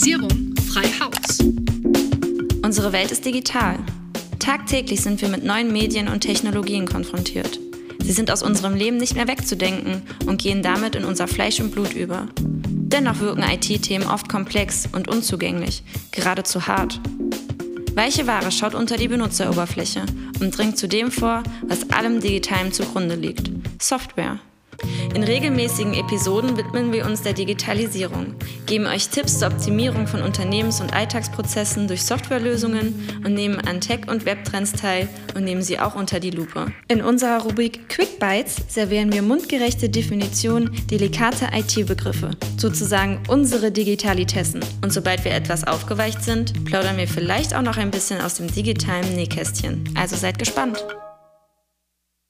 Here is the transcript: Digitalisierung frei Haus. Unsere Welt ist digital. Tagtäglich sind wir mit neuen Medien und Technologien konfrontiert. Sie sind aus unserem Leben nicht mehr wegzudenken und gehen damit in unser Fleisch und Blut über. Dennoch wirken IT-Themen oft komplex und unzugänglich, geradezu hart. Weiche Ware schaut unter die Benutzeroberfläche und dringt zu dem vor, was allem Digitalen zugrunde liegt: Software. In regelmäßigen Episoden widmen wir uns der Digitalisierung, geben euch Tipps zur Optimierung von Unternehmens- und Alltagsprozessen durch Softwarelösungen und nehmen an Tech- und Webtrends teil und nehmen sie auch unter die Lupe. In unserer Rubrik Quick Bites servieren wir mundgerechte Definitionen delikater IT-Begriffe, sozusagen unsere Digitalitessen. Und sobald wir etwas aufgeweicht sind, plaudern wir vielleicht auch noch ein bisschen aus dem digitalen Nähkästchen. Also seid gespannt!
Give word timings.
Digitalisierung 0.00 0.54
frei 0.72 0.84
Haus. 0.98 1.40
Unsere 2.62 2.92
Welt 2.92 3.10
ist 3.10 3.26
digital. 3.26 3.78
Tagtäglich 4.38 5.02
sind 5.02 5.20
wir 5.20 5.28
mit 5.28 5.44
neuen 5.44 5.72
Medien 5.72 6.08
und 6.08 6.20
Technologien 6.20 6.86
konfrontiert. 6.86 7.60
Sie 8.02 8.12
sind 8.12 8.30
aus 8.30 8.42
unserem 8.42 8.74
Leben 8.74 8.96
nicht 8.96 9.14
mehr 9.14 9.28
wegzudenken 9.28 10.00
und 10.24 10.40
gehen 10.40 10.62
damit 10.62 10.94
in 10.94 11.04
unser 11.04 11.28
Fleisch 11.28 11.60
und 11.60 11.72
Blut 11.72 11.92
über. 11.92 12.28
Dennoch 12.38 13.20
wirken 13.20 13.42
IT-Themen 13.42 14.06
oft 14.06 14.28
komplex 14.28 14.88
und 14.90 15.06
unzugänglich, 15.06 15.82
geradezu 16.12 16.66
hart. 16.66 16.98
Weiche 17.94 18.26
Ware 18.26 18.50
schaut 18.52 18.74
unter 18.74 18.96
die 18.96 19.08
Benutzeroberfläche 19.08 20.06
und 20.40 20.56
dringt 20.56 20.78
zu 20.78 20.88
dem 20.88 21.10
vor, 21.10 21.42
was 21.66 21.90
allem 21.90 22.20
Digitalen 22.20 22.72
zugrunde 22.72 23.16
liegt: 23.16 23.50
Software. 23.78 24.38
In 25.14 25.24
regelmäßigen 25.24 25.94
Episoden 25.94 26.56
widmen 26.56 26.92
wir 26.92 27.04
uns 27.04 27.22
der 27.22 27.32
Digitalisierung, 27.32 28.34
geben 28.66 28.86
euch 28.86 29.08
Tipps 29.08 29.40
zur 29.40 29.48
Optimierung 29.48 30.06
von 30.06 30.22
Unternehmens- 30.22 30.80
und 30.80 30.94
Alltagsprozessen 30.94 31.88
durch 31.88 32.04
Softwarelösungen 32.04 33.08
und 33.24 33.34
nehmen 33.34 33.58
an 33.60 33.80
Tech- 33.80 34.08
und 34.08 34.24
Webtrends 34.24 34.72
teil 34.72 35.08
und 35.34 35.44
nehmen 35.44 35.62
sie 35.62 35.80
auch 35.80 35.96
unter 35.96 36.20
die 36.20 36.30
Lupe. 36.30 36.72
In 36.88 37.02
unserer 37.02 37.42
Rubrik 37.42 37.88
Quick 37.88 38.20
Bites 38.20 38.56
servieren 38.68 39.12
wir 39.12 39.22
mundgerechte 39.22 39.88
Definitionen 39.88 40.70
delikater 40.90 41.50
IT-Begriffe, 41.52 42.30
sozusagen 42.56 43.20
unsere 43.28 43.72
Digitalitessen. 43.72 44.60
Und 44.82 44.92
sobald 44.92 45.24
wir 45.24 45.32
etwas 45.32 45.66
aufgeweicht 45.66 46.22
sind, 46.22 46.64
plaudern 46.64 46.96
wir 46.96 47.08
vielleicht 47.08 47.54
auch 47.54 47.62
noch 47.62 47.78
ein 47.78 47.90
bisschen 47.90 48.20
aus 48.20 48.34
dem 48.34 48.46
digitalen 48.46 49.14
Nähkästchen. 49.14 49.92
Also 49.96 50.16
seid 50.16 50.38
gespannt! 50.38 50.84